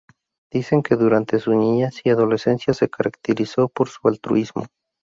Dicen 0.51 0.81
que 0.81 0.95
durante 0.95 1.37
su 1.37 1.53
niñez 1.53 2.01
y 2.03 2.09
adolescencia, 2.09 2.73
se 2.73 2.89
caracterizó 2.89 3.69
por 3.69 3.87
su 3.87 4.07
altruismo. 4.07 4.65